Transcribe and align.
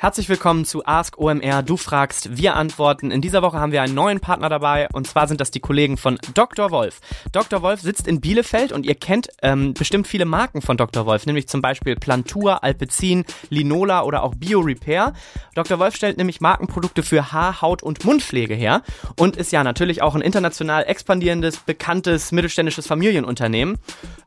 Herzlich 0.00 0.28
willkommen 0.28 0.64
zu 0.64 0.86
Ask 0.86 1.18
OMR. 1.18 1.64
Du 1.64 1.76
fragst, 1.76 2.36
wir 2.36 2.54
antworten. 2.54 3.10
In 3.10 3.20
dieser 3.20 3.42
Woche 3.42 3.58
haben 3.58 3.72
wir 3.72 3.82
einen 3.82 3.96
neuen 3.96 4.20
Partner 4.20 4.48
dabei 4.48 4.86
und 4.92 5.08
zwar 5.08 5.26
sind 5.26 5.40
das 5.40 5.50
die 5.50 5.58
Kollegen 5.58 5.96
von 5.96 6.20
Dr. 6.34 6.70
Wolf. 6.70 7.00
Dr. 7.32 7.62
Wolf 7.62 7.80
sitzt 7.80 8.06
in 8.06 8.20
Bielefeld 8.20 8.70
und 8.70 8.86
ihr 8.86 8.94
kennt 8.94 9.26
ähm, 9.42 9.74
bestimmt 9.74 10.06
viele 10.06 10.24
Marken 10.24 10.62
von 10.62 10.76
Dr. 10.76 11.04
Wolf, 11.04 11.26
nämlich 11.26 11.48
zum 11.48 11.62
Beispiel 11.62 11.96
Plantur, 11.96 12.62
Alpecin, 12.62 13.24
Linola 13.50 14.04
oder 14.04 14.22
auch 14.22 14.36
Bio 14.36 14.60
Repair. 14.60 15.14
Dr. 15.56 15.80
Wolf 15.80 15.96
stellt 15.96 16.16
nämlich 16.16 16.40
Markenprodukte 16.40 17.02
für 17.02 17.32
Haar, 17.32 17.60
Haut 17.60 17.82
und 17.82 18.04
Mundpflege 18.04 18.54
her 18.54 18.82
und 19.16 19.36
ist 19.36 19.50
ja 19.50 19.64
natürlich 19.64 20.00
auch 20.00 20.14
ein 20.14 20.20
international 20.20 20.84
expandierendes, 20.84 21.56
bekanntes 21.56 22.30
mittelständisches 22.30 22.86
Familienunternehmen. 22.86 23.78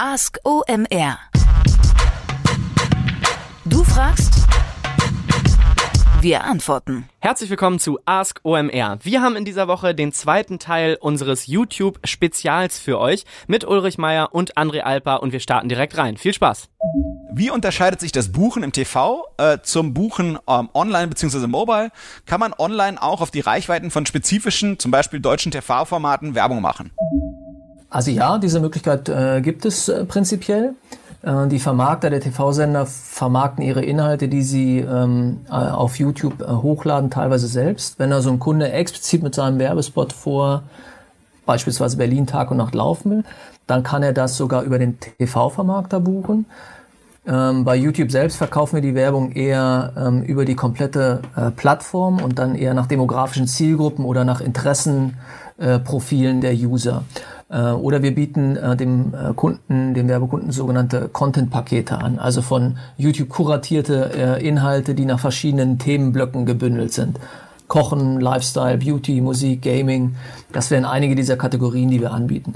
Ask 0.00 0.38
OMR. 0.44 1.18
Du 3.64 3.82
fragst, 3.82 4.37
wir 6.20 6.44
antworten. 6.44 7.08
Herzlich 7.20 7.48
willkommen 7.48 7.78
zu 7.78 8.00
Ask 8.04 8.40
OMR. 8.42 8.98
Wir 9.02 9.22
haben 9.22 9.36
in 9.36 9.44
dieser 9.44 9.68
Woche 9.68 9.94
den 9.94 10.12
zweiten 10.12 10.58
Teil 10.58 10.96
unseres 11.00 11.46
YouTube-Spezials 11.46 12.78
für 12.78 12.98
euch 12.98 13.24
mit 13.46 13.64
Ulrich 13.64 13.98
Meier 13.98 14.34
und 14.34 14.56
André 14.56 14.80
Alper 14.80 15.22
und 15.22 15.32
wir 15.32 15.38
starten 15.38 15.68
direkt 15.68 15.96
rein. 15.96 16.16
Viel 16.16 16.34
Spaß! 16.34 16.68
Wie 17.32 17.50
unterscheidet 17.50 18.00
sich 18.00 18.10
das 18.10 18.32
Buchen 18.32 18.64
im 18.64 18.72
TV 18.72 19.26
äh, 19.36 19.58
zum 19.62 19.94
Buchen 19.94 20.38
ähm, 20.48 20.68
online 20.74 21.06
bzw. 21.08 21.46
mobile? 21.46 21.90
Kann 22.26 22.40
man 22.40 22.52
online 22.58 23.00
auch 23.00 23.20
auf 23.20 23.30
die 23.30 23.40
Reichweiten 23.40 23.92
von 23.92 24.04
spezifischen, 24.04 24.78
zum 24.78 24.90
Beispiel 24.90 25.20
deutschen 25.20 25.52
TV-Formaten 25.52 26.34
Werbung 26.34 26.60
machen? 26.60 26.90
Also 27.90 28.10
ja, 28.10 28.38
diese 28.38 28.58
Möglichkeit 28.58 29.08
äh, 29.08 29.40
gibt 29.40 29.64
es 29.64 29.88
äh, 29.88 30.04
prinzipiell. 30.04 30.74
Äh, 31.22 31.48
die 31.48 31.58
Vermarkter 31.58 32.10
der 32.10 32.20
TV-Sender 32.20 32.86
vermarkten 32.86 33.64
ihre 33.64 33.84
Inhalte, 33.84 34.28
die 34.28 34.42
sie 34.42 34.80
ähm, 34.80 35.40
äh, 35.48 35.52
auf 35.52 35.98
YouTube 35.98 36.40
äh, 36.40 36.46
hochladen, 36.46 37.10
teilweise 37.10 37.46
selbst. 37.46 37.98
Wenn 37.98 38.12
also 38.12 38.30
ein 38.30 38.38
Kunde 38.38 38.70
explizit 38.72 39.22
mit 39.22 39.34
seinem 39.34 39.58
Werbespot 39.58 40.12
vor 40.12 40.62
beispielsweise 41.46 41.96
Berlin 41.96 42.26
Tag 42.26 42.50
und 42.50 42.58
Nacht 42.58 42.74
laufen 42.74 43.10
will, 43.10 43.24
dann 43.66 43.82
kann 43.82 44.02
er 44.02 44.12
das 44.12 44.36
sogar 44.36 44.62
über 44.62 44.78
den 44.78 44.98
TV-Vermarkter 45.00 45.98
buchen. 46.00 46.46
Ähm, 47.26 47.64
bei 47.64 47.76
YouTube 47.76 48.10
selbst 48.10 48.36
verkaufen 48.36 48.76
wir 48.76 48.82
die 48.82 48.94
Werbung 48.94 49.32
eher 49.32 49.92
ähm, 49.96 50.22
über 50.22 50.44
die 50.44 50.54
komplette 50.54 51.20
äh, 51.36 51.50
Plattform 51.50 52.22
und 52.22 52.38
dann 52.38 52.54
eher 52.54 52.74
nach 52.74 52.86
demografischen 52.86 53.46
Zielgruppen 53.46 54.04
oder 54.04 54.24
nach 54.24 54.40
Interessenprofilen 54.40 56.38
äh, 56.38 56.40
der 56.40 56.54
User. 56.54 57.04
Äh, 57.50 57.70
oder 57.70 58.02
wir 58.02 58.14
bieten 58.14 58.56
äh, 58.56 58.76
dem 58.76 59.14
äh, 59.14 59.32
Kunden, 59.34 59.94
dem 59.94 60.08
Werbekunden 60.08 60.52
sogenannte 60.52 61.08
Content-Pakete 61.08 61.98
an, 61.98 62.18
also 62.18 62.42
von 62.42 62.76
YouTube 62.96 63.28
kuratierte 63.28 64.38
Inhalte, 64.42 64.94
die 64.94 65.04
nach 65.04 65.20
verschiedenen 65.20 65.78
Themenblöcken 65.78 66.46
gebündelt 66.46 66.92
sind. 66.92 67.18
Kochen, 67.66 68.20
Lifestyle, 68.20 68.78
Beauty, 68.78 69.20
Musik, 69.20 69.62
Gaming, 69.62 70.16
das 70.52 70.70
wären 70.70 70.84
einige 70.84 71.14
dieser 71.14 71.36
Kategorien, 71.36 71.90
die 71.90 72.00
wir 72.00 72.12
anbieten. 72.12 72.54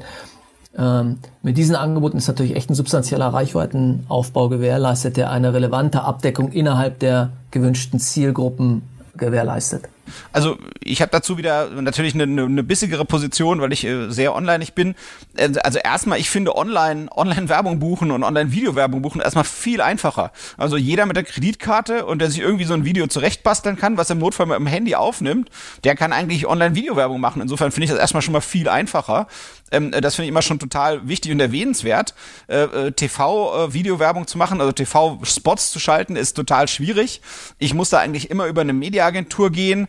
Ähm, 0.76 1.18
mit 1.42 1.58
diesen 1.58 1.76
Angeboten 1.76 2.16
ist 2.16 2.28
natürlich 2.28 2.56
echt 2.56 2.70
ein 2.70 2.74
substanzieller 2.74 3.28
Reichweitenaufbau 3.28 4.48
gewährleistet, 4.48 5.18
der 5.18 5.30
eine 5.30 5.52
relevante 5.52 6.02
Abdeckung 6.02 6.50
innerhalb 6.50 6.98
der 6.98 7.30
gewünschten 7.50 8.00
Zielgruppen 8.00 8.82
gewährleistet. 9.14 9.84
Also 10.32 10.58
ich 10.82 11.00
habe 11.02 11.10
dazu 11.10 11.38
wieder 11.38 11.70
natürlich 11.70 12.14
eine, 12.14 12.24
eine, 12.24 12.44
eine 12.44 12.62
bissigere 12.62 13.04
Position, 13.04 13.60
weil 13.60 13.72
ich 13.72 13.84
äh, 13.84 14.10
sehr 14.10 14.34
online 14.34 14.62
ich 14.62 14.74
bin. 14.74 14.94
Äh, 15.36 15.52
also 15.62 15.78
erstmal, 15.78 16.18
ich 16.18 16.30
finde 16.30 16.56
online 16.56 17.08
online 17.14 17.48
Werbung 17.48 17.78
buchen 17.78 18.10
und 18.10 18.24
online 18.24 18.52
Videowerbung 18.52 19.02
buchen 19.02 19.20
erstmal 19.20 19.44
viel 19.44 19.80
einfacher. 19.80 20.32
Also 20.56 20.76
jeder 20.76 21.06
mit 21.06 21.16
der 21.16 21.24
Kreditkarte 21.24 22.06
und 22.06 22.20
der 22.20 22.30
sich 22.30 22.40
irgendwie 22.40 22.64
so 22.64 22.74
ein 22.74 22.84
Video 22.84 23.06
zurechtbasteln 23.06 23.76
kann, 23.76 23.96
was 23.96 24.10
im 24.10 24.18
Notfall 24.18 24.46
mit 24.46 24.56
dem 24.56 24.66
Handy 24.66 24.94
aufnimmt, 24.94 25.50
der 25.84 25.94
kann 25.96 26.12
eigentlich 26.12 26.46
online 26.46 26.74
Videowerbung 26.74 27.20
machen. 27.20 27.42
Insofern 27.42 27.72
finde 27.72 27.84
ich 27.84 27.90
das 27.90 27.98
erstmal 27.98 28.22
schon 28.22 28.32
mal 28.32 28.40
viel 28.40 28.68
einfacher. 28.68 29.26
Ähm, 29.70 29.90
das 29.90 30.14
finde 30.14 30.26
ich 30.26 30.30
immer 30.30 30.42
schon 30.42 30.58
total 30.58 31.08
wichtig 31.08 31.32
und 31.32 31.40
erwähnenswert. 31.40 32.14
Äh, 32.48 32.62
äh 32.62 32.92
TV-Videowerbung 32.92 34.24
äh, 34.24 34.26
zu 34.26 34.38
machen, 34.38 34.60
also 34.60 34.72
TV-Spots 34.72 35.72
zu 35.72 35.80
schalten, 35.80 36.16
ist 36.16 36.34
total 36.34 36.68
schwierig. 36.68 37.20
Ich 37.58 37.74
muss 37.74 37.90
da 37.90 37.98
eigentlich 37.98 38.30
immer 38.30 38.46
über 38.46 38.60
eine 38.60 38.72
Mediaagentur 38.72 39.50
gehen 39.50 39.88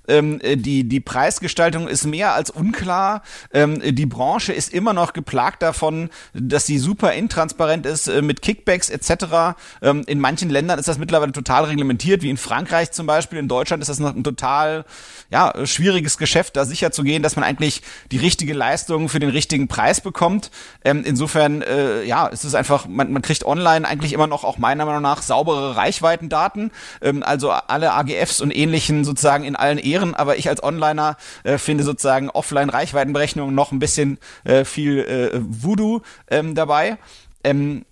ähm, 0.07 0.39
äh, 0.41 0.57
die, 0.57 0.83
die 0.83 0.99
Preisgestaltung 0.99 1.87
ist 1.87 2.05
mehr 2.05 2.33
als 2.33 2.49
unklar. 2.49 3.23
Ähm, 3.53 3.81
die 3.83 4.05
Branche 4.05 4.53
ist 4.53 4.73
immer 4.73 4.93
noch 4.93 5.13
geplagt 5.13 5.61
davon, 5.61 6.09
dass 6.33 6.65
sie 6.65 6.77
super 6.77 7.13
intransparent 7.13 7.85
ist 7.85 8.07
äh, 8.07 8.21
mit 8.21 8.41
Kickbacks 8.41 8.89
etc. 8.89 9.55
Ähm, 9.81 10.03
in 10.07 10.19
manchen 10.19 10.49
Ländern 10.49 10.79
ist 10.79 10.87
das 10.87 10.97
mittlerweile 10.97 11.31
total 11.31 11.65
reglementiert, 11.65 12.21
wie 12.21 12.29
in 12.29 12.37
Frankreich 12.37 12.91
zum 12.91 13.07
Beispiel. 13.07 13.39
In 13.39 13.47
Deutschland 13.47 13.81
ist 13.81 13.89
das 13.89 13.99
noch 13.99 14.15
ein 14.15 14.23
total 14.23 14.85
ja, 15.29 15.53
schwieriges 15.65 16.17
Geschäft, 16.17 16.57
da 16.57 16.65
sicher 16.65 16.91
zu 16.91 17.03
gehen, 17.03 17.23
dass 17.23 17.35
man 17.35 17.45
eigentlich 17.45 17.81
die 18.11 18.17
richtige 18.17 18.53
Leistung 18.53 19.07
für 19.07 19.19
den 19.19 19.29
richtigen 19.29 19.67
Preis 19.67 20.01
bekommt. 20.01 20.51
Ähm, 20.83 21.03
insofern, 21.05 21.61
äh, 21.61 22.03
ja, 22.03 22.27
es 22.27 22.53
einfach, 22.53 22.87
man, 22.87 23.13
man 23.13 23.21
kriegt 23.21 23.45
online 23.45 23.87
eigentlich 23.87 24.13
immer 24.13 24.27
noch 24.27 24.43
auch 24.43 24.57
meiner 24.57 24.85
Meinung 24.85 25.01
nach 25.01 25.21
saubere 25.21 25.75
Reichweitendaten. 25.75 26.71
Ähm, 27.01 27.23
also 27.23 27.51
alle 27.51 27.93
AGFs 27.93 28.41
und 28.41 28.51
ähnlichen 28.51 29.05
sozusagen 29.05 29.45
in 29.45 29.55
allen 29.55 29.77
Ehren, 29.91 30.15
aber 30.15 30.37
ich 30.37 30.49
als 30.49 30.63
Onliner 30.63 31.17
äh, 31.43 31.57
finde 31.57 31.83
sozusagen 31.83 32.29
Offline-Reichweitenberechnungen 32.29 33.53
noch 33.53 33.71
ein 33.71 33.79
bisschen 33.79 34.17
äh, 34.43 34.65
viel 34.65 34.99
äh, 34.99 35.39
Voodoo 35.41 36.01
ähm, 36.29 36.55
dabei. 36.55 36.97
Ähm, 37.43 37.85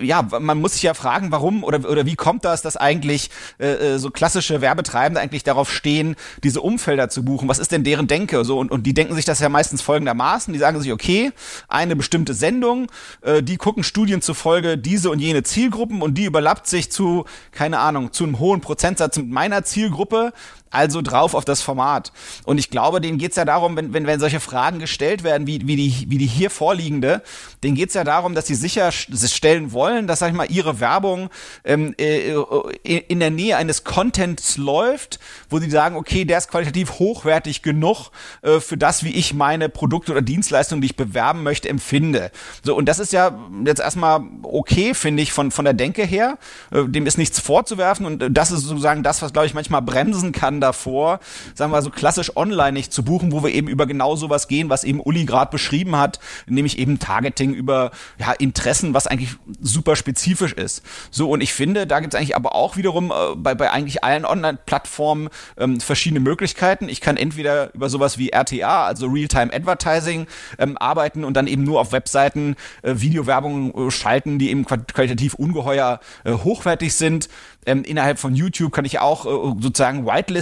ja, 0.00 0.22
man 0.22 0.60
muss 0.60 0.74
sich 0.74 0.82
ja 0.82 0.94
fragen, 0.94 1.32
warum 1.32 1.64
oder, 1.64 1.88
oder 1.88 2.04
wie 2.04 2.16
kommt 2.16 2.44
das, 2.44 2.62
dass 2.62 2.76
eigentlich 2.76 3.30
äh, 3.58 3.94
äh, 3.94 3.98
so 3.98 4.10
klassische 4.10 4.60
Werbetreibende 4.60 5.20
eigentlich 5.20 5.42
darauf 5.42 5.72
stehen, 5.72 6.16
diese 6.44 6.60
Umfelder 6.60 7.08
zu 7.08 7.24
buchen? 7.24 7.48
Was 7.48 7.58
ist 7.58 7.72
denn 7.72 7.84
deren 7.84 8.06
Denke? 8.06 8.44
So 8.44 8.58
und, 8.58 8.70
und 8.70 8.84
die 8.84 8.94
denken 8.94 9.14
sich 9.14 9.24
das 9.24 9.40
ja 9.40 9.48
meistens 9.48 9.82
folgendermaßen: 9.82 10.52
Die 10.52 10.58
sagen 10.58 10.80
sich, 10.80 10.92
okay, 10.92 11.32
eine 11.68 11.96
bestimmte 11.96 12.34
Sendung, 12.34 12.88
äh, 13.22 13.42
die 13.42 13.56
gucken 13.56 13.84
Studien 13.84 14.20
zufolge 14.20 14.76
diese 14.76 15.10
und 15.10 15.18
jene 15.18 15.42
Zielgruppen 15.42 16.02
und 16.02 16.14
die 16.18 16.24
überlappt 16.24 16.66
sich 16.66 16.90
zu 16.90 17.24
keine 17.52 17.78
Ahnung 17.78 18.12
zu 18.12 18.24
einem 18.24 18.38
hohen 18.38 18.60
Prozentsatz 18.60 19.16
mit 19.16 19.30
meiner 19.30 19.64
Zielgruppe 19.64 20.32
also 20.76 21.02
drauf 21.02 21.34
auf 21.34 21.44
das 21.44 21.62
Format. 21.62 22.12
Und 22.44 22.58
ich 22.58 22.70
glaube, 22.70 23.00
denen 23.00 23.18
geht's 23.18 23.36
ja 23.36 23.44
darum, 23.44 23.76
wenn, 23.76 23.92
wenn, 23.92 24.06
wenn 24.06 24.20
solche 24.20 24.40
Fragen 24.40 24.78
gestellt 24.78 25.24
werden, 25.24 25.46
wie, 25.46 25.66
wie, 25.66 25.76
die, 25.76 26.06
wie 26.08 26.18
die 26.18 26.26
hier 26.26 26.50
vorliegende, 26.50 27.22
denen 27.64 27.74
geht's 27.74 27.94
ja 27.94 28.04
darum, 28.04 28.34
dass 28.34 28.46
sie 28.46 28.54
sicherstellen 28.54 29.72
wollen, 29.72 30.06
dass, 30.06 30.18
sag 30.18 30.28
ich 30.28 30.34
mal, 30.34 30.50
ihre 30.50 30.80
Werbung 30.80 31.30
ähm, 31.64 31.94
äh, 31.98 32.30
äh, 32.30 32.98
in 33.08 33.20
der 33.20 33.30
Nähe 33.30 33.56
eines 33.56 33.84
Contents 33.84 34.56
läuft, 34.56 35.18
wo 35.48 35.58
sie 35.58 35.70
sagen, 35.70 35.96
okay, 35.96 36.24
der 36.24 36.38
ist 36.38 36.48
qualitativ 36.48 36.98
hochwertig 36.98 37.62
genug 37.62 38.10
äh, 38.42 38.60
für 38.60 38.76
das, 38.76 39.02
wie 39.02 39.12
ich 39.12 39.34
meine 39.34 39.68
Produkte 39.68 40.12
oder 40.12 40.22
Dienstleistungen, 40.22 40.82
die 40.82 40.86
ich 40.86 40.96
bewerben 40.96 41.42
möchte, 41.42 41.68
empfinde. 41.68 42.30
So, 42.62 42.76
und 42.76 42.86
das 42.86 42.98
ist 42.98 43.12
ja 43.12 43.38
jetzt 43.64 43.80
erstmal 43.80 44.20
okay, 44.42 44.94
finde 44.94 45.22
ich, 45.22 45.32
von, 45.32 45.50
von 45.50 45.64
der 45.64 45.74
Denke 45.74 46.04
her. 46.04 46.38
Äh, 46.70 46.84
dem 46.84 47.06
ist 47.06 47.18
nichts 47.18 47.40
vorzuwerfen 47.40 48.06
und 48.06 48.36
das 48.36 48.50
ist 48.50 48.62
sozusagen 48.62 49.02
das, 49.02 49.22
was, 49.22 49.32
glaube 49.32 49.46
ich, 49.46 49.54
manchmal 49.54 49.82
bremsen 49.82 50.32
kann, 50.32 50.60
davor, 50.66 51.20
sagen 51.54 51.72
wir 51.72 51.82
so 51.82 51.90
klassisch 51.90 52.36
online 52.36 52.72
nicht 52.72 52.92
zu 52.92 53.02
buchen, 53.04 53.32
wo 53.32 53.42
wir 53.42 53.50
eben 53.50 53.68
über 53.68 53.86
genau 53.86 54.16
sowas 54.16 54.48
gehen, 54.48 54.68
was 54.68 54.84
eben 54.84 55.00
Uli 55.00 55.24
gerade 55.24 55.50
beschrieben 55.50 55.96
hat, 55.96 56.18
nämlich 56.46 56.78
eben 56.78 56.98
Targeting 56.98 57.54
über 57.54 57.90
ja, 58.18 58.32
Interessen, 58.32 58.94
was 58.94 59.06
eigentlich 59.06 59.30
super 59.60 59.96
spezifisch 59.96 60.52
ist. 60.52 60.82
So, 61.10 61.30
und 61.30 61.40
ich 61.40 61.52
finde, 61.52 61.86
da 61.86 62.00
gibt 62.00 62.14
es 62.14 62.18
eigentlich 62.18 62.36
aber 62.36 62.54
auch 62.54 62.76
wiederum 62.76 63.10
äh, 63.10 63.36
bei, 63.36 63.54
bei 63.54 63.70
eigentlich 63.70 64.04
allen 64.04 64.24
Online-Plattformen 64.24 65.28
ähm, 65.56 65.80
verschiedene 65.80 66.20
Möglichkeiten. 66.20 66.88
Ich 66.88 67.00
kann 67.00 67.16
entweder 67.16 67.72
über 67.74 67.88
sowas 67.88 68.18
wie 68.18 68.30
RTA, 68.30 68.86
also 68.86 69.06
Real-Time 69.06 69.52
Advertising, 69.52 70.26
ähm, 70.58 70.76
arbeiten 70.78 71.24
und 71.24 71.34
dann 71.36 71.46
eben 71.46 71.62
nur 71.64 71.80
auf 71.80 71.92
Webseiten 71.92 72.56
äh, 72.82 72.94
Videowerbung 72.96 73.88
äh, 73.88 73.90
schalten, 73.90 74.38
die 74.38 74.50
eben 74.50 74.64
qualitativ 74.64 75.34
ungeheuer 75.34 76.00
äh, 76.24 76.32
hochwertig 76.32 76.94
sind. 76.94 77.28
Ähm, 77.66 77.82
innerhalb 77.82 78.18
von 78.18 78.34
YouTube 78.34 78.72
kann 78.72 78.84
ich 78.84 79.00
auch 79.00 79.26
äh, 79.26 79.54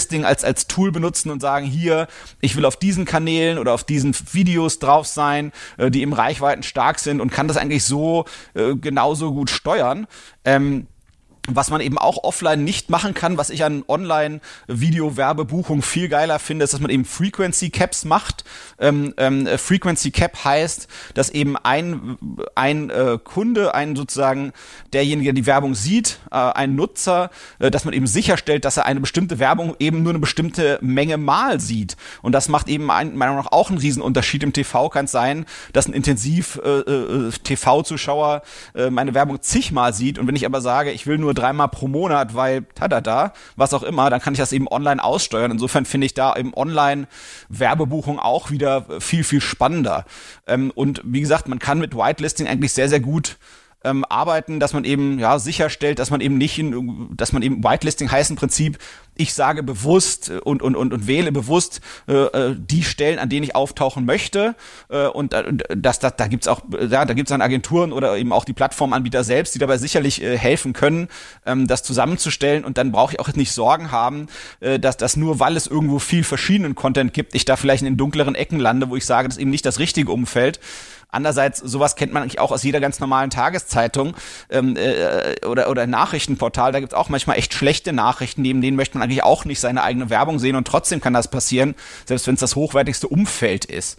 Whitelisting 0.04 0.24
als, 0.24 0.44
als 0.44 0.66
Tool 0.66 0.92
benutzen 0.92 1.30
und 1.30 1.40
sagen, 1.40 1.66
hier, 1.66 2.06
ich 2.40 2.56
will 2.56 2.64
auf 2.64 2.76
diesen 2.76 3.04
Kanälen 3.04 3.58
oder 3.58 3.72
auf 3.72 3.84
diesen 3.84 4.14
Videos 4.32 4.78
drauf 4.78 5.06
sein, 5.06 5.52
äh, 5.76 5.90
die 5.90 6.02
im 6.02 6.12
Reichweiten 6.12 6.62
stark 6.62 6.98
sind 6.98 7.20
und 7.20 7.32
kann 7.32 7.48
das 7.48 7.56
eigentlich 7.56 7.84
so 7.84 8.24
äh, 8.54 8.74
genauso 8.74 9.32
gut 9.32 9.50
steuern. 9.50 10.06
Ähm, 10.44 10.86
was 11.48 11.70
man 11.70 11.80
eben 11.80 11.98
auch 11.98 12.24
offline 12.24 12.64
nicht 12.64 12.88
machen 12.88 13.12
kann, 13.12 13.36
was 13.36 13.50
ich 13.50 13.64
an 13.64 13.84
Online-Video-Werbebuchung 13.86 15.82
viel 15.82 16.08
geiler 16.08 16.38
finde, 16.38 16.64
ist, 16.64 16.72
dass 16.72 16.80
man 16.80 16.90
eben 16.90 17.04
Frequency 17.04 17.68
Caps 17.70 18.04
macht. 18.04 18.44
Ähm, 18.78 19.12
ähm, 19.18 19.46
Frequency 19.58 20.10
Cap 20.10 20.44
heißt, 20.44 20.88
dass 21.12 21.30
eben 21.30 21.56
ein, 21.58 22.16
ein 22.54 22.88
äh, 22.88 23.18
Kunde, 23.22 23.74
ein 23.74 23.94
sozusagen 23.94 24.52
derjenige, 24.94 25.32
der 25.32 25.42
die 25.42 25.46
Werbung 25.46 25.74
sieht, 25.74 26.18
äh, 26.30 26.36
ein 26.36 26.76
Nutzer, 26.76 27.30
äh, 27.58 27.70
dass 27.70 27.84
man 27.84 27.92
eben 27.92 28.06
sicherstellt, 28.06 28.64
dass 28.64 28.78
er 28.78 28.86
eine 28.86 29.00
bestimmte 29.00 29.38
Werbung 29.38 29.76
eben 29.78 30.02
nur 30.02 30.12
eine 30.12 30.20
bestimmte 30.20 30.78
Menge 30.80 31.18
Mal 31.18 31.60
sieht. 31.60 31.96
Und 32.22 32.32
das 32.32 32.48
macht 32.48 32.68
eben 32.68 32.90
ein, 32.90 33.16
meiner 33.16 33.32
Meinung 33.32 33.44
nach 33.44 33.52
auch 33.52 33.68
einen 33.68 33.78
Riesenunterschied. 33.78 34.42
Im 34.42 34.52
TV 34.52 34.88
kann 34.88 35.04
es 35.04 35.12
sein, 35.12 35.44
dass 35.72 35.86
ein 35.86 35.92
intensiv 35.92 36.60
äh, 36.64 36.80
äh, 36.80 37.30
TV-Zuschauer 37.30 38.42
äh, 38.74 38.88
meine 38.88 39.14
Werbung 39.14 39.42
zigmal 39.42 39.92
sieht. 39.92 40.18
Und 40.18 40.26
wenn 40.26 40.36
ich 40.36 40.46
aber 40.46 40.60
sage, 40.60 40.90
ich 40.90 41.06
will 41.06 41.18
nur 41.18 41.33
dreimal 41.34 41.68
pro 41.68 41.88
Monat, 41.88 42.34
weil 42.34 42.64
tada, 42.74 43.32
was 43.56 43.74
auch 43.74 43.82
immer, 43.82 44.10
dann 44.10 44.20
kann 44.20 44.34
ich 44.34 44.40
das 44.40 44.52
eben 44.52 44.68
online 44.68 45.02
aussteuern. 45.02 45.50
Insofern 45.50 45.84
finde 45.84 46.06
ich 46.06 46.14
da 46.14 46.34
eben 46.36 46.54
online 46.54 47.06
Werbebuchung 47.48 48.18
auch 48.18 48.50
wieder 48.50 48.86
viel, 49.00 49.24
viel 49.24 49.40
spannender. 49.40 50.04
Ähm, 50.46 50.70
und 50.74 51.00
wie 51.04 51.20
gesagt, 51.20 51.48
man 51.48 51.58
kann 51.58 51.78
mit 51.78 51.96
Whitelisting 51.96 52.46
eigentlich 52.46 52.72
sehr, 52.72 52.88
sehr 52.88 53.00
gut 53.00 53.38
ähm, 53.84 54.04
arbeiten, 54.08 54.60
dass 54.60 54.72
man 54.72 54.84
eben 54.84 55.18
ja 55.18 55.38
sicherstellt, 55.38 55.98
dass 55.98 56.10
man 56.10 56.20
eben 56.20 56.38
nicht 56.38 56.58
in, 56.58 57.08
dass 57.16 57.32
man 57.32 57.42
eben 57.42 57.62
Whitelisting 57.62 58.10
heißt 58.10 58.30
im 58.30 58.36
Prinzip, 58.36 58.78
ich 59.16 59.32
sage 59.34 59.62
bewusst 59.62 60.30
und 60.30 60.62
und 60.62 60.74
und, 60.74 60.92
und 60.92 61.06
wähle 61.06 61.30
bewusst 61.30 61.80
äh, 62.08 62.12
äh 62.14 62.56
die 62.58 62.82
Stellen, 62.82 63.18
an 63.18 63.28
denen 63.28 63.44
ich 63.44 63.54
auftauchen 63.54 64.04
möchte 64.04 64.56
äh, 64.88 65.06
und 65.06 65.34
äh, 65.34 65.52
das, 65.76 65.98
das 66.00 66.16
da 66.16 66.26
gibt's 66.26 66.48
auch 66.48 66.62
ja, 66.80 67.04
da 67.04 67.14
gibt's 67.14 67.30
dann 67.30 67.42
Agenturen 67.42 67.92
oder 67.92 68.16
eben 68.16 68.32
auch 68.32 68.44
die 68.44 68.52
Plattformanbieter 68.52 69.22
selbst, 69.22 69.54
die 69.54 69.58
dabei 69.58 69.78
sicherlich 69.78 70.22
äh, 70.22 70.36
helfen 70.36 70.72
können, 70.72 71.08
ähm, 71.46 71.66
das 71.66 71.82
zusammenzustellen 71.82 72.64
und 72.64 72.78
dann 72.78 72.90
brauche 72.90 73.12
ich 73.14 73.20
auch 73.20 73.32
nicht 73.34 73.52
Sorgen 73.52 73.92
haben, 73.92 74.26
äh, 74.60 74.78
dass 74.78 74.96
das 74.96 75.16
nur 75.16 75.38
weil 75.40 75.56
es 75.56 75.66
irgendwo 75.66 75.98
viel 75.98 76.24
verschiedenen 76.24 76.74
Content 76.74 77.12
gibt, 77.12 77.34
ich 77.34 77.44
da 77.44 77.56
vielleicht 77.56 77.82
in 77.82 77.86
den 77.86 77.96
dunkleren 77.96 78.34
Ecken 78.34 78.58
lande, 78.58 78.90
wo 78.90 78.96
ich 78.96 79.06
sage, 79.06 79.28
das 79.28 79.36
ist 79.36 79.40
eben 79.40 79.50
nicht 79.50 79.66
das 79.66 79.78
richtige 79.78 80.10
Umfeld. 80.10 80.58
Andererseits, 81.14 81.60
sowas 81.60 81.96
kennt 81.96 82.12
man 82.12 82.22
eigentlich 82.22 82.40
auch 82.40 82.52
aus 82.52 82.62
jeder 82.62 82.80
ganz 82.80 83.00
normalen 83.00 83.30
Tageszeitung 83.30 84.14
ähm, 84.50 84.76
äh, 84.76 85.46
oder, 85.46 85.70
oder 85.70 85.86
Nachrichtenportal. 85.86 86.72
Da 86.72 86.80
gibt 86.80 86.92
es 86.92 86.98
auch 86.98 87.08
manchmal 87.08 87.38
echt 87.38 87.54
schlechte 87.54 87.92
Nachrichten, 87.92 88.42
neben 88.42 88.60
denen 88.60 88.76
möchte 88.76 88.98
man 88.98 89.04
eigentlich 89.04 89.22
auch 89.22 89.44
nicht 89.44 89.60
seine 89.60 89.82
eigene 89.82 90.10
Werbung 90.10 90.38
sehen 90.38 90.56
und 90.56 90.66
trotzdem 90.66 91.00
kann 91.00 91.12
das 91.12 91.30
passieren, 91.30 91.74
selbst 92.04 92.26
wenn 92.26 92.34
es 92.34 92.40
das 92.40 92.56
hochwertigste 92.56 93.08
Umfeld 93.08 93.64
ist. 93.64 93.98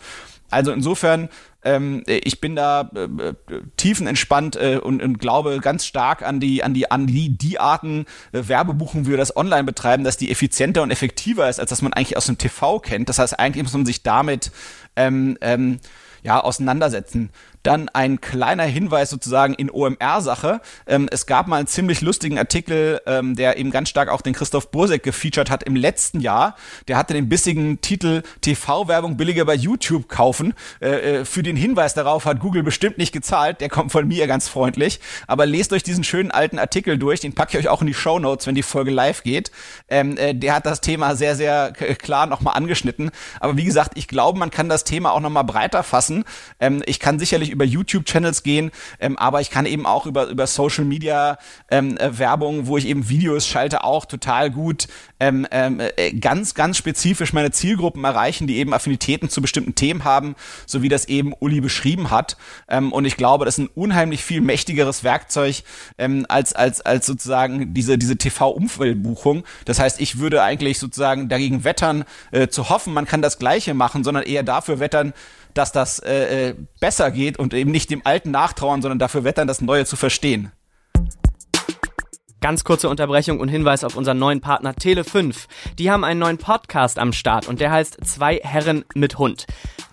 Also 0.52 0.72
insofern, 0.72 1.30
ähm, 1.64 2.04
ich 2.06 2.40
bin 2.40 2.56
da 2.56 2.92
äh, 2.94 3.34
tiefenentspannt 3.78 4.56
äh, 4.56 4.80
und, 4.82 5.02
und 5.02 5.18
glaube 5.20 5.60
ganz 5.60 5.86
stark 5.86 6.22
an 6.22 6.40
die, 6.40 6.64
an 6.64 6.74
die, 6.74 6.92
an 6.92 7.08
die, 7.08 7.36
die 7.36 7.60
Arten 7.60 8.06
äh, 8.32 8.48
Werbebuchen, 8.48 9.06
wie 9.06 9.12
wir 9.12 9.18
das 9.18 9.36
online 9.36 9.64
betreiben, 9.64 10.04
dass 10.04 10.18
die 10.18 10.30
effizienter 10.30 10.84
und 10.84 10.92
effektiver 10.92 11.50
ist, 11.50 11.60
als 11.60 11.72
dass 11.72 11.82
man 11.82 11.94
eigentlich 11.94 12.18
aus 12.18 12.28
dem 12.28 12.38
TV 12.38 12.80
kennt. 12.80 13.10
Das 13.10 13.20
heißt, 13.20 13.40
eigentlich 13.40 13.64
muss 13.64 13.74
man 13.74 13.86
sich 13.86 14.04
damit 14.04 14.52
ähm, 14.96 15.38
ähm, 15.42 15.80
ja, 16.26 16.40
auseinandersetzen. 16.40 17.30
Dann 17.62 17.88
ein 17.90 18.20
kleiner 18.20 18.64
Hinweis 18.64 19.12
sozusagen 19.12 19.54
in 19.54 19.70
OMR-Sache. 19.72 20.60
Ähm, 20.88 21.08
es 21.12 21.28
gab 21.28 21.48
mal 21.48 21.58
einen 21.58 21.68
ziemlich 21.68 22.02
lustigen 22.02 22.40
Artikel, 22.40 23.00
ähm, 23.06 23.36
der 23.36 23.58
eben 23.58 23.70
ganz 23.70 23.90
stark 23.90 24.10
auch 24.10 24.22
den 24.22 24.34
Christoph 24.34 24.72
Bursek 24.72 25.04
gefeatured 25.04 25.52
hat 25.52 25.64
im 25.64 25.76
letzten 25.76 26.20
Jahr. 26.20 26.56
Der 26.88 26.98
hatte 26.98 27.14
den 27.14 27.30
bissigen 27.30 27.80
Titel 27.82 28.24
TV-Werbung 28.42 29.18
billiger 29.18 29.46
bei 29.46 29.54
YouTube 29.54 30.10
kaufen. 30.10 30.54
Äh, 30.82 30.90
äh, 31.20 31.26
für 31.26 31.44
den 31.44 31.56
Hinweis 31.56 31.94
darauf 31.94 32.26
hat 32.26 32.40
Google 32.40 32.64
bestimmt 32.64 32.98
nicht 32.98 33.12
gezahlt. 33.12 33.62
Der 33.62 33.70
kommt 33.70 33.92
von 33.92 34.08
mir 34.08 34.26
ganz 34.26 34.48
freundlich. 34.48 35.00
Aber 35.28 35.46
lest 35.46 35.74
euch 35.74 35.84
diesen 35.84 36.04
schönen 36.04 36.32
alten 36.32 36.58
Artikel 36.58 36.98
durch. 36.98 37.20
Den 37.20 37.34
packe 37.34 37.58
ich 37.58 37.66
euch 37.66 37.70
auch 37.70 37.82
in 37.82 37.88
die 37.88 37.94
Show 37.94 38.18
Notes, 38.18 38.48
wenn 38.48 38.56
die 38.56 38.64
Folge 38.64 38.90
live 38.90 39.22
geht. 39.22 39.52
Ähm, 39.90 40.18
äh, 40.18 40.34
der 40.34 40.56
hat 40.56 40.66
das 40.66 40.82
Thema 40.82 41.16
sehr, 41.16 41.36
sehr 41.36 41.72
klar 41.72 42.26
nochmal 42.26 42.56
angeschnitten. 42.56 43.12
Aber 43.40 43.58
wie 43.58 43.66
gesagt, 43.66 43.92
ich 43.96 44.08
glaube, 44.08 44.40
man 44.40 44.50
kann 44.50 44.70
das 44.70 44.86
Thema 44.86 45.12
auch 45.12 45.20
nochmal 45.20 45.44
breiter 45.44 45.84
fassen. 45.84 46.15
Ähm, 46.60 46.82
ich 46.86 47.00
kann 47.00 47.20
sicherlich 47.20 47.50
über 47.50 47.66
YouTube-Channels 47.66 48.44
gehen, 48.44 48.72
ähm, 49.00 49.18
aber 49.18 49.42
ich 49.42 49.50
kann 49.50 49.66
eben 49.66 49.86
auch 49.86 50.06
über, 50.06 50.28
über 50.28 50.48
Social 50.48 50.86
Media 50.86 51.38
ähm, 51.70 51.98
äh, 51.98 52.18
Werbung, 52.18 52.68
wo 52.68 52.78
ich 52.78 52.88
eben 52.88 53.10
Videos 53.10 53.48
schalte, 53.48 53.84
auch 53.84 54.06
total 54.06 54.52
gut 54.52 54.88
ähm, 55.20 55.48
ähm, 55.52 55.80
äh, 55.80 56.14
ganz, 56.14 56.54
ganz 56.54 56.78
spezifisch 56.78 57.34
meine 57.34 57.52
Zielgruppen 57.52 58.04
erreichen, 58.04 58.48
die 58.48 58.58
eben 58.58 58.74
Affinitäten 58.74 59.30
zu 59.30 59.42
bestimmten 59.42 59.76
Themen 59.76 60.04
haben, 60.04 60.36
so 60.66 60.82
wie 60.82 60.90
das 60.90 61.06
eben 61.06 61.34
Uli 61.40 61.62
beschrieben 61.62 62.12
hat. 62.12 62.38
Ähm, 62.68 62.92
und 62.92 63.06
ich 63.06 63.18
glaube, 63.18 63.46
das 63.46 63.58
ist 63.58 63.66
ein 63.66 63.70
unheimlich 63.76 64.24
viel 64.24 64.42
mächtigeres 64.42 65.04
Werkzeug 65.04 65.64
ähm, 65.98 66.26
als, 66.30 66.54
als, 66.54 66.82
als 66.82 67.06
sozusagen 67.06 67.74
diese, 67.74 67.98
diese 67.98 68.18
TV-Umfeldbuchung. 68.18 69.44
Das 69.66 69.80
heißt, 69.80 70.02
ich 70.02 70.20
würde 70.20 70.44
eigentlich 70.44 70.80
sozusagen 70.80 71.30
dagegen 71.30 71.64
wettern, 71.64 72.04
äh, 72.32 72.48
zu 72.48 72.70
hoffen, 72.70 72.94
man 72.94 73.06
kann 73.06 73.22
das 73.22 73.40
Gleiche 73.40 73.74
machen, 73.74 74.04
sondern 74.04 74.24
eher 74.24 74.44
dafür 74.44 74.80
wettern, 74.80 75.14
dass 75.56 75.72
das 75.72 76.00
äh, 76.00 76.50
äh, 76.50 76.56
besser 76.80 77.10
geht 77.10 77.40
und 77.40 77.54
eben 77.54 77.72
nicht 77.72 77.90
dem 77.90 78.02
Alten 78.04 78.30
nachtrauern, 78.30 78.82
sondern 78.82 79.00
dafür 79.00 79.24
wettern, 79.24 79.48
das 79.48 79.62
Neue 79.62 79.86
zu 79.86 79.96
verstehen. 79.96 80.52
Ganz 82.42 82.64
kurze 82.64 82.90
Unterbrechung 82.90 83.40
und 83.40 83.48
Hinweis 83.48 83.84
auf 83.84 83.96
unseren 83.96 84.20
neuen 84.20 84.40
Partner 84.40 84.74
Tele5. 84.74 85.48
Die 85.80 85.90
haben 85.90 86.04
einen 86.04 86.20
neuen 86.20 86.38
Podcast 86.38 87.00
am 87.00 87.12
Start 87.12 87.48
und 87.48 87.60
der 87.60 87.72
heißt 87.72 88.06
Zwei 88.06 88.40
Herren 88.44 88.86
mit 88.94 89.18
Hund. 89.18 89.48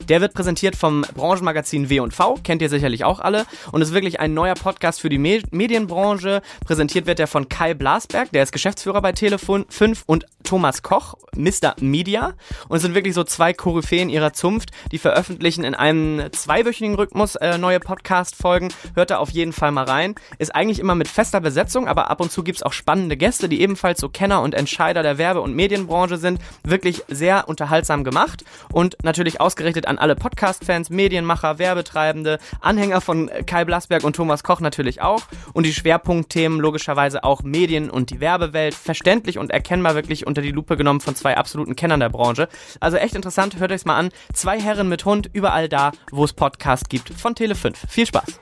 Der 0.09 0.21
wird 0.21 0.35
präsentiert 0.35 0.75
vom 0.75 1.03
Branchenmagazin 1.15 1.89
W&V, 1.89 2.39
kennt 2.43 2.61
ihr 2.61 2.69
sicherlich 2.69 3.05
auch 3.05 3.21
alle 3.21 3.47
und 3.71 3.83
ist 3.83 3.93
wirklich 3.93 4.19
ein 4.21 4.35
neuer 4.35 4.55
Podcast 4.55 5.01
für 5.01 5.09
die 5.09 5.19
Me 5.19 5.41
Medienbranche. 5.51 6.43
Präsentiert 6.65 7.07
wird 7.07 7.21
er 7.21 7.27
von 7.27 7.49
Kai 7.49 7.75
Blasberg, 7.75 8.31
der 8.33 8.43
ist 8.43 8.53
Geschäftsführer 8.53 9.01
bei 9.01 9.11
Tele5 9.11 10.03
und 10.07 10.27
Thomas 10.43 10.83
Koch, 10.83 11.15
Mr. 11.37 11.77
Media 11.81 12.35
und 12.69 12.77
es 12.77 12.83
sind 12.83 12.95
wirklich 12.95 13.15
so 13.15 13.25
zwei 13.25 13.53
Koryphäen 13.53 14.11
ihrer 14.11 14.33
Zunft, 14.33 14.71
die 14.91 14.99
veröffentlichen 14.99 15.65
in 15.65 15.75
einem 15.75 16.33
zweiwöchigen 16.33 16.95
Rhythmus 16.95 17.37
äh, 17.37 17.59
neue 17.59 17.81
Podcast-Folgen. 17.81 18.69
Hört 18.95 19.11
da 19.11 19.19
auf 19.19 19.31
jeden 19.31 19.53
Fall 19.53 19.71
mal 19.71 19.85
rein. 19.85 20.15
Ist 20.39 20.55
eigentlich 20.55 20.79
immer 20.79 20.95
mit 20.95 21.09
fester 21.09 21.41
Besetzung, 21.41 21.89
aber 21.89 22.11
ab 22.11 22.21
und 22.21 22.33
zu 22.33 22.43
gibt's 22.43 22.63
auch 22.63 22.73
spannende 22.73 23.17
Gäste, 23.17 23.49
die 23.49 23.61
ebenfalls 23.61 24.01
so 24.01 24.09
Kenner 24.09 24.43
und 24.43 24.55
Entscheider 24.55 25.03
der 25.03 25.17
Werbe- 25.19 25.41
und 25.41 25.55
Medienbranche 25.55 26.17
sind. 26.17 26.41
Wirklich 26.65 27.05
sehr 27.09 27.49
unterhaltsam 27.49 28.05
gemacht 28.05 28.45
und 28.73 28.97
natürlich 29.03 29.41
ausgerichtet 29.41 29.87
an 29.87 29.92
alle 29.99 30.15
Podcast-Fans, 30.15 30.91
Medienmacher, 30.91 31.59
Werbetreibende, 31.59 32.39
Anhänger 32.61 33.01
von 33.01 33.31
Kai 33.47 33.65
Blasberg 33.65 34.05
und 34.05 34.17
Thomas 34.17 34.45
Koch 34.45 34.61
natürlich 34.61 35.03
auch. 35.03 35.23
Und 35.53 35.67
die 35.67 35.73
Schwerpunktthemen 35.73 36.61
logischerweise 36.61 37.25
auch 37.25 37.43
Medien 37.43 37.91
und 37.91 38.11
die 38.11 38.21
Werbewelt. 38.21 38.75
Verständlich 38.75 39.39
und 39.39 39.51
erkennbar 39.51 39.95
wirklich 39.95 40.27
unter 40.27 40.43
die 40.43 40.53
Lupe 40.53 40.77
genommen 40.77 41.01
von 41.01 41.15
zwei 41.15 41.37
absoluten 41.37 41.77
Kennern 41.77 42.01
der 42.01 42.11
Branche. 42.11 42.49
Also 42.81 42.97
echt 42.97 43.15
interessant, 43.15 43.59
hört 43.59 43.73
euch's 43.73 43.85
mal 43.85 43.97
an. 43.97 44.11
Zwei 44.33 44.61
Herren 44.61 44.89
mit 44.89 45.05
Hund, 45.05 45.31
überall 45.33 45.69
da, 45.69 45.93
wo 46.11 46.25
es 46.25 46.33
Podcast 46.33 46.89
gibt 46.89 47.11
von 47.11 47.35
Tele5. 47.35 47.75
Viel 47.89 48.07
Spaß! 48.07 48.39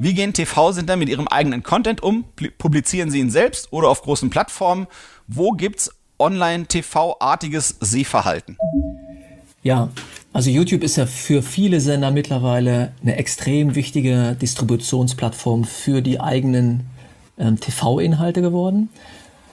Wie 0.00 0.14
gehen 0.14 0.32
TV-Sender 0.32 0.96
mit 0.96 1.08
ihrem 1.08 1.26
eigenen 1.26 1.62
Content 1.62 2.02
um? 2.02 2.24
Publizieren 2.58 3.10
sie 3.10 3.18
ihn 3.18 3.30
selbst 3.30 3.72
oder 3.72 3.88
auf 3.88 4.02
großen 4.02 4.30
Plattformen? 4.30 4.86
Wo 5.26 5.52
gibt's 5.52 5.97
Online-TV-artiges 6.18 7.76
Sehverhalten? 7.80 8.56
Ja, 9.62 9.88
also 10.32 10.50
YouTube 10.50 10.82
ist 10.82 10.96
ja 10.96 11.06
für 11.06 11.42
viele 11.42 11.80
Sender 11.80 12.10
mittlerweile 12.10 12.92
eine 13.02 13.16
extrem 13.16 13.74
wichtige 13.74 14.36
Distributionsplattform 14.40 15.64
für 15.64 16.00
die 16.02 16.20
eigenen 16.20 16.86
ähm, 17.38 17.58
TV-Inhalte 17.58 18.42
geworden. 18.42 18.88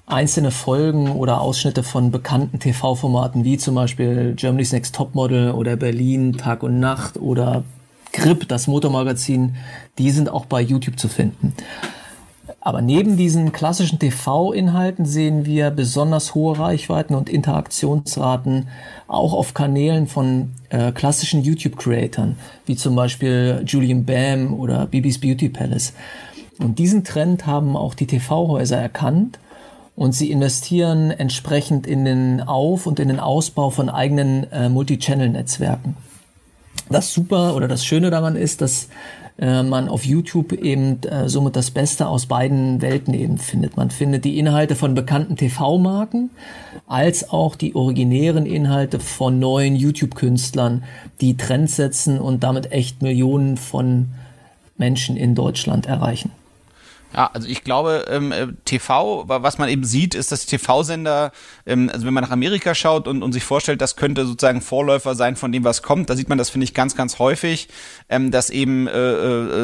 Einzelne 0.07 0.51
Folgen 0.51 1.11
oder 1.11 1.41
Ausschnitte 1.41 1.81
von 1.81 2.11
bekannten 2.11 2.59
TV-Formaten 2.59 3.43
wie 3.43 3.57
zum 3.57 3.73
Beispiel 3.75 4.33
Germany's 4.35 4.71
Next 4.71 4.93
Topmodel 4.93 5.51
oder 5.51 5.75
Berlin 5.75 6.33
Tag 6.33 6.61
und 6.61 6.79
Nacht 6.79 7.17
oder 7.17 7.63
Grip, 8.13 8.47
das 8.47 8.67
Motormagazin, 8.67 9.55
die 9.97 10.11
sind 10.11 10.29
auch 10.29 10.45
bei 10.45 10.61
YouTube 10.61 10.99
zu 10.99 11.09
finden. 11.09 11.53
Aber 12.65 12.81
neben 12.81 13.15
diesen 13.15 13.51
klassischen 13.51 13.99
TV-Inhalten 13.99 15.05
sehen 15.05 15.45
wir 15.45 15.69
besonders 15.69 16.33
hohe 16.33 16.57
Reichweiten 16.57 17.13
und 17.13 17.29
Interaktionsraten 17.29 18.69
auch 19.07 19.33
auf 19.33 19.53
Kanälen 19.53 20.07
von 20.07 20.49
äh, 20.69 20.91
klassischen 20.91 21.43
YouTube-Creatern, 21.43 22.37
wie 22.65 22.75
zum 22.75 22.95
Beispiel 22.95 23.61
Julian 23.67 24.03
Bam 24.03 24.55
oder 24.55 24.87
Bibis 24.87 25.21
Beauty 25.21 25.49
Palace. 25.49 25.93
Und 26.57 26.79
diesen 26.79 27.03
Trend 27.03 27.45
haben 27.45 27.77
auch 27.77 27.93
die 27.93 28.07
TV-Häuser 28.07 28.77
erkannt 28.77 29.37
und 29.95 30.13
sie 30.13 30.31
investieren 30.31 31.11
entsprechend 31.11 31.85
in 31.85 32.03
den 32.03 32.41
Auf- 32.41 32.87
und 32.87 32.99
in 32.99 33.09
den 33.09 33.19
Ausbau 33.19 33.69
von 33.69 33.89
eigenen 33.89 34.51
äh, 34.51 34.69
Multi-Channel-Netzwerken. 34.69 35.97
Das 36.89 37.13
Super 37.13 37.55
oder 37.55 37.67
das 37.67 37.85
Schöne 37.85 38.09
daran 38.09 38.35
ist, 38.35 38.61
dass 38.61 38.89
äh, 39.37 39.63
man 39.63 39.89
auf 39.89 40.05
YouTube 40.05 40.53
eben 40.53 41.01
äh, 41.03 41.27
somit 41.27 41.55
das 41.55 41.71
Beste 41.71 42.07
aus 42.07 42.25
beiden 42.25 42.81
Welten 42.81 43.13
eben 43.13 43.37
findet. 43.37 43.75
Man 43.75 43.91
findet 43.91 44.23
die 44.23 44.39
Inhalte 44.39 44.75
von 44.75 44.95
bekannten 44.95 45.35
TV-Marken 45.35 46.29
als 46.87 47.29
auch 47.29 47.55
die 47.55 47.75
originären 47.75 48.45
Inhalte 48.45 48.99
von 48.99 49.39
neuen 49.39 49.75
YouTube-Künstlern, 49.75 50.83
die 51.19 51.35
Trends 51.35 51.75
setzen 51.75 52.19
und 52.19 52.43
damit 52.43 52.71
echt 52.71 53.01
Millionen 53.01 53.57
von 53.57 54.09
Menschen 54.77 55.17
in 55.17 55.35
Deutschland 55.35 55.85
erreichen. 55.85 56.31
Ja, 57.13 57.29
also 57.33 57.47
ich 57.47 57.63
glaube, 57.63 58.05
ähm, 58.09 58.31
äh, 58.31 58.47
TV, 58.65 59.23
was 59.27 59.57
man 59.57 59.69
eben 59.69 59.85
sieht, 59.85 60.15
ist, 60.15 60.31
dass 60.31 60.45
TV-Sender, 60.45 61.31
ähm, 61.65 61.89
also 61.93 62.05
wenn 62.05 62.13
man 62.13 62.23
nach 62.23 62.31
Amerika 62.31 62.75
schaut 62.75 63.07
und, 63.07 63.23
und 63.23 63.31
sich 63.31 63.43
vorstellt, 63.43 63.79
das 63.81 63.95
könnte 63.95 64.25
sozusagen 64.25 64.61
Vorläufer 64.61 65.15
sein 65.15 65.37
von 65.37 65.51
dem, 65.51 65.63
was 65.63 65.81
kommt, 65.81 66.09
da 66.09 66.15
sieht 66.15 66.27
man 66.27 66.37
das, 66.37 66.49
finde 66.49 66.65
ich, 66.65 66.73
ganz, 66.73 66.95
ganz 66.95 67.17
häufig, 67.19 67.69
ähm, 68.09 68.31
dass 68.31 68.49
eben 68.49 68.87
äh, 68.87 69.11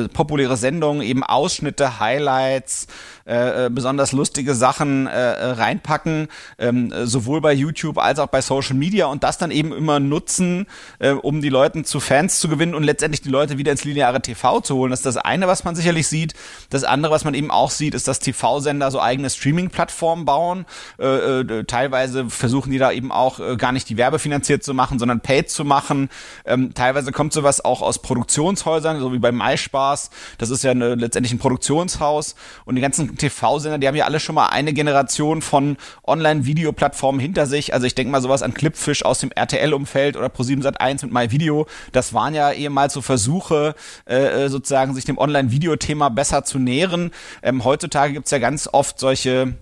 äh, 0.03 0.07
populäre 0.07 0.55
Sendungen 0.55 1.01
eben 1.01 1.23
Ausschnitte, 1.23 1.99
Highlights, 1.99 2.87
äh, 3.31 3.67
äh, 3.67 3.69
besonders 3.69 4.11
lustige 4.11 4.53
Sachen 4.55 5.07
äh, 5.07 5.11
äh, 5.11 5.45
reinpacken, 5.51 6.27
ähm, 6.59 6.91
sowohl 7.05 7.39
bei 7.39 7.53
YouTube 7.53 7.97
als 7.97 8.19
auch 8.19 8.27
bei 8.27 8.41
Social 8.41 8.75
Media 8.75 9.05
und 9.05 9.23
das 9.23 9.37
dann 9.37 9.51
eben 9.51 9.71
immer 9.71 10.01
nutzen, 10.01 10.67
äh, 10.99 11.11
um 11.11 11.41
die 11.41 11.47
Leute 11.47 11.83
zu 11.83 12.01
Fans 12.01 12.41
zu 12.41 12.49
gewinnen 12.49 12.75
und 12.75 12.83
letztendlich 12.83 13.21
die 13.21 13.29
Leute 13.29 13.57
wieder 13.57 13.71
ins 13.71 13.85
lineare 13.85 14.21
TV 14.21 14.59
zu 14.59 14.75
holen. 14.75 14.91
Das 14.91 14.99
ist 14.99 15.05
das 15.05 15.15
eine, 15.15 15.47
was 15.47 15.63
man 15.63 15.75
sicherlich 15.75 16.09
sieht. 16.09 16.33
Das 16.71 16.83
andere, 16.83 17.13
was 17.13 17.23
man 17.23 17.33
eben 17.33 17.51
auch 17.51 17.71
sieht, 17.71 17.93
ist, 17.93 18.05
dass 18.09 18.19
TV-Sender 18.19 18.91
so 18.91 18.99
eigene 18.99 19.29
Streaming-Plattformen 19.29 20.25
bauen. 20.25 20.65
Äh, 20.99 21.39
äh, 21.39 21.63
teilweise 21.63 22.29
versuchen 22.29 22.69
die 22.69 22.79
da 22.79 22.91
eben 22.91 23.13
auch 23.13 23.39
äh, 23.39 23.55
gar 23.55 23.71
nicht 23.71 23.87
die 23.87 23.95
werbefinanziert 23.95 24.61
zu 24.61 24.73
machen, 24.73 24.99
sondern 24.99 25.21
paid 25.21 25.49
zu 25.49 25.63
machen. 25.63 26.09
Ähm, 26.43 26.73
teilweise 26.73 27.13
kommt 27.13 27.31
sowas 27.31 27.63
auch 27.63 27.81
aus 27.81 28.01
Produktionshäusern, 28.01 28.99
so 28.99 29.13
wie 29.13 29.19
bei 29.19 29.31
MySpaß. 29.31 30.09
Das 30.37 30.49
ist 30.49 30.65
ja 30.65 30.71
eine, 30.71 30.95
letztendlich 30.95 31.31
ein 31.31 31.39
Produktionshaus 31.39 32.35
und 32.65 32.75
die 32.75 32.81
ganzen 32.81 33.20
TV-Sender, 33.21 33.77
die 33.77 33.87
haben 33.87 33.95
ja 33.95 34.05
alle 34.05 34.19
schon 34.19 34.35
mal 34.35 34.47
eine 34.47 34.73
Generation 34.73 35.41
von 35.41 35.77
Online-Videoplattformen 36.05 37.21
hinter 37.21 37.45
sich. 37.45 37.73
Also 37.73 37.87
ich 37.87 37.95
denke 37.95 38.11
mal 38.11 38.21
sowas 38.21 38.43
an 38.43 38.53
Clipfish 38.53 39.03
aus 39.03 39.19
dem 39.19 39.31
RTL-Umfeld 39.31 40.17
oder 40.17 40.27
Pro7 40.27 40.63
Sat1 40.63 41.05
mit 41.05 41.13
MyVideo. 41.13 41.67
Das 41.91 42.13
waren 42.13 42.33
ja 42.33 42.51
ehemals 42.51 42.93
so 42.93 43.01
Versuche, 43.01 43.75
äh, 44.05 44.49
sozusagen 44.49 44.93
sich 44.93 45.05
dem 45.05 45.17
Online-Video-Thema 45.17 46.09
besser 46.09 46.43
zu 46.43 46.59
nähren. 46.59 47.11
Ähm, 47.41 47.63
heutzutage 47.63 48.13
gibt's 48.13 48.31
ja 48.31 48.39
ganz 48.39 48.67
oft 48.71 48.99
solche 48.99 49.55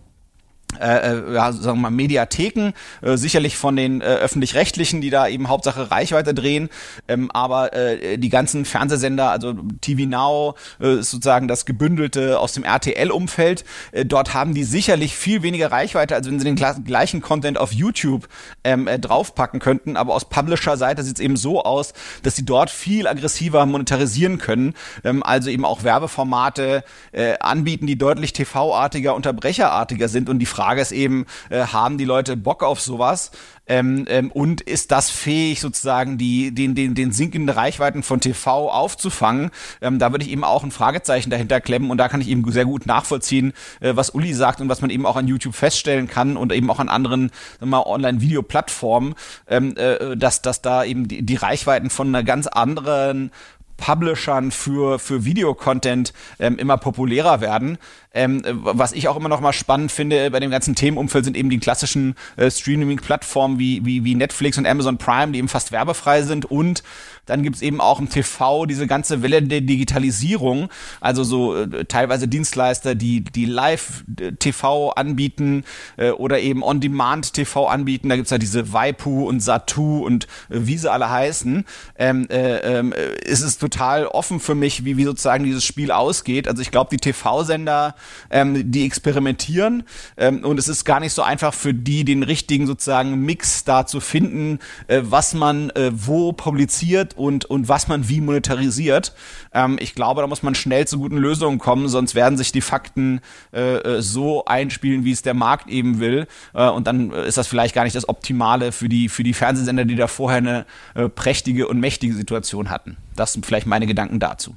äh, 0.79 1.13
äh, 1.13 1.33
ja, 1.33 1.51
sagen 1.51 1.77
wir 1.77 1.89
mal 1.89 1.91
Mediatheken, 1.91 2.73
äh, 3.01 3.17
sicherlich 3.17 3.57
von 3.57 3.75
den 3.75 4.01
äh, 4.01 4.05
öffentlich-rechtlichen, 4.05 5.01
die 5.01 5.09
da 5.09 5.27
eben 5.27 5.47
Hauptsache 5.47 5.89
Reichweite 5.89 6.33
drehen, 6.33 6.69
ähm, 7.07 7.31
aber 7.31 7.73
äh, 7.73 8.17
die 8.17 8.29
ganzen 8.29 8.65
Fernsehsender, 8.65 9.31
also 9.31 9.55
TV 9.81 10.07
Now, 10.07 10.55
äh, 10.79 11.01
sozusagen 11.01 11.47
das 11.47 11.65
gebündelte 11.65 12.39
aus 12.39 12.53
dem 12.53 12.63
RTL-Umfeld, 12.63 13.65
äh, 13.91 14.05
dort 14.05 14.33
haben 14.33 14.53
die 14.53 14.63
sicherlich 14.63 15.15
viel 15.15 15.41
weniger 15.41 15.71
Reichweite, 15.71 16.15
als 16.15 16.27
wenn 16.27 16.39
sie 16.39 16.45
den 16.45 16.55
gleichen 16.55 17.21
Content 17.21 17.57
auf 17.57 17.73
YouTube 17.73 18.27
ähm, 18.63 18.87
äh, 18.87 18.99
draufpacken 18.99 19.59
könnten, 19.59 19.97
aber 19.97 20.13
aus 20.13 20.29
Publisher-Seite 20.29 21.01
sieht 21.03 21.17
es 21.17 21.23
eben 21.23 21.35
so 21.35 21.63
aus, 21.63 21.93
dass 22.21 22.35
sie 22.35 22.45
dort 22.45 22.69
viel 22.69 23.07
aggressiver 23.07 23.65
monetarisieren 23.65 24.37
können, 24.37 24.75
ähm, 25.03 25.23
also 25.23 25.49
eben 25.49 25.65
auch 25.65 25.83
Werbeformate 25.83 26.83
äh, 27.11 27.39
anbieten, 27.39 27.87
die 27.87 27.97
deutlich 27.97 28.33
TV-artiger, 28.33 29.15
unterbrecherartiger 29.15 30.07
sind 30.07 30.29
und 30.29 30.37
die 30.37 30.45
ist 30.59 30.91
eben, 30.91 31.25
äh, 31.49 31.61
haben 31.61 31.97
die 31.97 32.05
Leute 32.05 32.37
Bock 32.37 32.63
auf 32.63 32.81
sowas? 32.81 33.31
Ähm, 33.69 34.05
ähm, 34.09 34.31
und 34.31 34.61
ist 34.61 34.91
das 34.91 35.11
fähig, 35.11 35.61
sozusagen 35.61 36.17
die, 36.17 36.51
den, 36.53 36.73
den, 36.73 36.95
den 36.95 37.11
sinkenden 37.11 37.55
Reichweiten 37.55 38.01
von 38.01 38.19
TV 38.19 38.71
aufzufangen? 38.71 39.51
Ähm, 39.79 39.99
da 39.99 40.11
würde 40.11 40.25
ich 40.25 40.31
eben 40.31 40.43
auch 40.43 40.63
ein 40.63 40.71
Fragezeichen 40.71 41.29
dahinter 41.29 41.61
klemmen 41.61 41.91
und 41.91 41.99
da 41.99 42.09
kann 42.09 42.19
ich 42.19 42.29
eben 42.29 42.51
sehr 42.51 42.65
gut 42.65 42.87
nachvollziehen, 42.87 43.53
äh, 43.79 43.95
was 43.95 44.09
Uli 44.09 44.33
sagt 44.33 44.59
und 44.59 44.69
was 44.69 44.81
man 44.81 44.89
eben 44.89 45.05
auch 45.05 45.15
an 45.15 45.27
YouTube 45.27 45.53
feststellen 45.53 46.07
kann 46.07 46.35
und 46.35 46.51
eben 46.51 46.69
auch 46.71 46.79
an 46.79 46.89
anderen 46.89 47.31
Online-Video-Plattformen, 47.61 49.13
ähm, 49.47 49.75
äh, 49.77 50.17
dass, 50.17 50.41
dass 50.41 50.63
da 50.63 50.83
eben 50.83 51.07
die, 51.07 51.21
die 51.23 51.35
Reichweiten 51.35 51.91
von 51.91 52.07
einer 52.07 52.23
ganz 52.23 52.47
anderen 52.47 53.31
Publishern 53.79 54.51
für, 54.51 54.99
für 54.99 55.25
Videocontent 55.25 56.13
ähm, 56.39 56.57
immer 56.57 56.77
populärer 56.77 57.41
werden. 57.41 57.77
Ähm, 58.11 58.41
was 58.45 58.91
ich 58.91 59.07
auch 59.07 59.17
immer 59.17 59.29
noch 59.29 59.39
mal 59.39 59.53
spannend 59.53 59.91
finde 59.91 60.31
bei 60.31 60.39
dem 60.39 60.49
ganzen 60.49 60.73
Themenumfeld 60.73 61.25
sind 61.25 61.37
eben 61.37 61.49
die 61.49 61.59
klassischen 61.59 62.15
äh, 62.37 62.49
Streaming-Plattformen 62.49 63.59
wie, 63.59 63.85
wie, 63.85 64.03
wie 64.03 64.15
Netflix 64.15 64.57
und 64.57 64.65
Amazon 64.65 64.97
Prime, 64.97 65.31
die 65.31 65.39
eben 65.39 65.47
fast 65.47 65.71
werbefrei 65.71 66.23
sind 66.23 66.45
und 66.45 66.83
dann 67.29 67.43
gibt's 67.43 67.61
eben 67.61 67.79
auch 67.79 67.99
im 67.99 68.09
TV 68.09 68.65
diese 68.65 68.87
ganze 68.87 69.21
Welle 69.21 69.43
der 69.43 69.61
Digitalisierung, 69.61 70.69
also 70.99 71.23
so 71.23 71.55
äh, 71.55 71.85
teilweise 71.85 72.27
Dienstleister, 72.27 72.95
die 72.95 73.23
die 73.23 73.45
Live-TV 73.45 74.89
anbieten 74.91 75.63
äh, 75.97 76.09
oder 76.09 76.39
eben 76.39 76.63
On-Demand-TV 76.63 77.67
anbieten. 77.67 78.09
Da 78.09 78.15
gibt's 78.15 78.31
ja 78.31 78.39
diese 78.39 78.73
Waipu 78.73 79.27
und 79.27 79.41
Satu 79.41 80.03
und 80.03 80.25
äh, 80.49 80.57
wie 80.65 80.77
sie 80.77 80.91
alle 80.91 81.09
heißen. 81.09 81.65
Ähm, 81.97 82.27
äh, 82.29 82.57
ähm, 82.57 82.93
ist 83.23 83.41
es 83.41 83.59
total 83.59 84.07
offen 84.07 84.39
für 84.39 84.55
mich, 84.55 84.83
wie, 84.83 84.97
wie 84.97 85.03
sozusagen 85.03 85.43
dieses 85.43 85.63
Spiel 85.63 85.91
ausgeht. 85.91 86.47
Also 86.47 86.63
ich 86.63 86.71
glaube, 86.71 86.89
die 86.89 86.97
TV-Sender, 86.97 87.93
ähm, 88.29 88.71
die 88.71 88.85
experimentieren 88.85 89.83
ähm, 90.17 90.43
und 90.43 90.59
es 90.59 90.67
ist 90.67 90.85
gar 90.85 90.99
nicht 90.99 91.13
so 91.13 91.21
einfach 91.21 91.53
für 91.53 91.73
die, 91.73 92.05
den 92.05 92.23
richtigen 92.23 92.67
sozusagen 92.67 93.19
Mix 93.25 93.63
da 93.63 93.85
zu 93.85 93.99
finden, 93.99 94.59
äh, 94.87 95.01
was 95.03 95.33
man 95.33 95.69
äh, 95.71 95.91
wo 95.93 96.33
publiziert 96.33 97.17
und, 97.17 97.45
und 97.45 97.67
was 97.67 97.87
man 97.87 98.09
wie 98.09 98.21
monetarisiert. 98.21 99.13
Ähm, 99.53 99.77
ich 99.79 99.95
glaube, 99.95 100.21
da 100.21 100.27
muss 100.27 100.43
man 100.43 100.55
schnell 100.55 100.87
zu 100.87 100.99
guten 100.99 101.17
Lösungen 101.17 101.59
kommen, 101.59 101.87
sonst 101.87 102.15
werden 102.15 102.37
sich 102.37 102.51
die 102.51 102.61
Fakten 102.61 103.21
äh, 103.53 103.77
äh, 103.77 104.01
so 104.01 104.45
einspielen, 104.45 105.05
wie 105.05 105.11
es 105.11 105.21
der 105.21 105.33
Markt 105.33 105.69
eben 105.69 105.99
will. 105.99 106.27
Äh, 106.53 106.69
und 106.69 106.87
dann 106.87 107.11
ist 107.11 107.37
das 107.37 107.47
vielleicht 107.47 107.75
gar 107.75 107.83
nicht 107.83 107.95
das 107.95 108.07
Optimale 108.07 108.71
für 108.71 108.89
die, 108.89 109.09
für 109.09 109.23
die 109.23 109.33
Fernsehsender, 109.33 109.85
die 109.85 109.95
da 109.95 110.07
vorher 110.07 110.37
eine 110.37 110.65
äh, 110.95 111.09
prächtige 111.09 111.67
und 111.67 111.79
mächtige 111.79 112.13
Situation 112.13 112.69
hatten. 112.69 112.97
Das 113.15 113.33
sind 113.33 113.45
vielleicht 113.45 113.67
meine 113.67 113.87
Gedanken 113.87 114.19
dazu. 114.19 114.55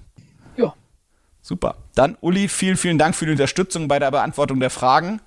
Super. 1.53 1.75
Dann, 1.95 2.17
Uli, 2.23 2.49
vielen, 2.49 2.79
vielen 2.79 2.97
Dank 2.97 3.15
für 3.15 3.27
die 3.27 3.33
Unterstützung 3.33 3.87
bei 3.87 3.99
der 3.99 4.11
Beantwortung 4.11 4.59
der 4.59 4.71
Fragen. 4.71 5.21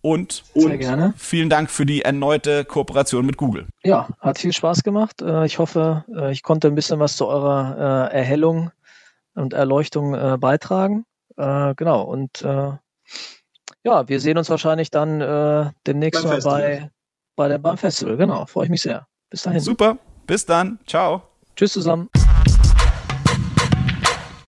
Und, 0.00 0.42
gerne. 0.54 1.12
vielen 1.18 1.50
Dank 1.50 1.70
für 1.70 1.84
die 1.84 2.00
erneute 2.00 2.64
Kooperation 2.64 3.26
mit 3.26 3.36
Google. 3.36 3.66
Ja, 3.82 4.08
hat 4.20 4.38
viel 4.38 4.54
Spaß 4.54 4.82
gemacht. 4.84 5.20
Äh, 5.20 5.44
ich 5.44 5.58
hoffe, 5.58 6.02
äh, 6.16 6.32
ich 6.32 6.42
konnte 6.42 6.68
ein 6.68 6.74
bisschen 6.74 6.98
was 6.98 7.18
zu 7.18 7.26
eurer 7.26 8.08
äh, 8.10 8.16
Erhellung 8.16 8.70
und 9.34 9.52
Erleuchtung 9.52 10.12
beitragen. 10.40 11.04
Genau. 11.36 12.02
Und 12.04 12.40
ja, 12.40 14.08
wir 14.08 14.20
sehen 14.20 14.38
uns 14.38 14.48
wahrscheinlich 14.48 14.90
dann 14.90 15.74
demnächst 15.86 16.24
mal 16.24 16.40
bei, 16.40 16.90
bei 17.36 17.48
der 17.48 17.58
beim 17.58 17.76
Festival. 17.76 18.16
Genau, 18.16 18.46
freue 18.46 18.64
ich 18.64 18.70
mich 18.70 18.80
sehr. 18.80 19.06
Bis 19.28 19.42
dahin. 19.42 19.60
Super. 19.60 19.98
Bis 20.26 20.46
dann. 20.46 20.78
Ciao. 20.86 21.22
Tschüss 21.54 21.74
zusammen. 21.74 22.08